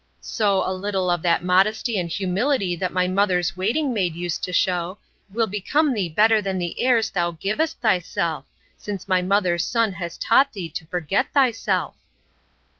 —So, 0.19 0.63
a 0.67 0.73
little 0.73 1.11
of 1.11 1.21
that 1.21 1.43
modesty 1.43 1.99
and 1.99 2.09
humility 2.09 2.75
that 2.75 2.91
my 2.91 3.07
mother's 3.07 3.55
waiting 3.55 3.93
maid 3.93 4.15
used 4.15 4.43
to 4.45 4.51
shew, 4.51 4.97
will 5.29 5.45
become 5.45 5.93
thee 5.93 6.09
better 6.09 6.41
than 6.41 6.57
the 6.57 6.79
airs 6.81 7.11
thou 7.11 7.33
givest 7.39 7.79
thyself, 7.81 8.45
since 8.79 9.07
my 9.07 9.21
mother's 9.21 9.63
son 9.63 9.91
has 9.93 10.17
taught 10.17 10.53
thee 10.53 10.69
to 10.69 10.87
forget 10.87 11.31
thyself. 11.35 11.93